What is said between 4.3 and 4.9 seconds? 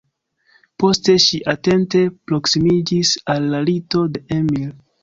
Emil.